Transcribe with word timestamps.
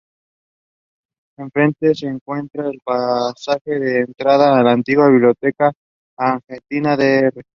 Enfrente 1.37 1.93
se 1.95 2.07
encuentra 2.07 2.67
el 2.67 2.79
pasaje 2.83 3.79
de 3.79 3.99
entrada 4.01 4.57
a 4.59 4.63
la 4.63 4.71
antigua 4.71 5.07
Biblioteca 5.09 5.71
Argentina 6.17 6.95
Dr. 6.97 7.43